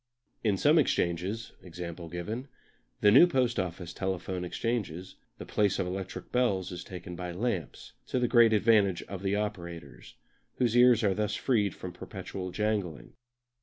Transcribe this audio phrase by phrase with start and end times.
[0.43, 1.79] In some exchanges, e.g.
[1.91, 7.93] the new Post Office telephone exchanges, the place of electric bells is taken by lamps,
[8.07, 10.15] to the great advantage of the operators,
[10.55, 13.13] whose ears are thus freed from perpetual jangling.